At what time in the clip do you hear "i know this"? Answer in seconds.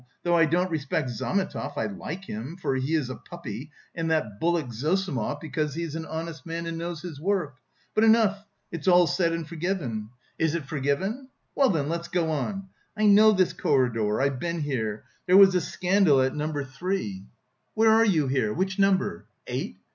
12.97-13.53